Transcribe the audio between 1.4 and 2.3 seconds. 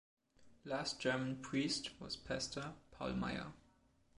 priest was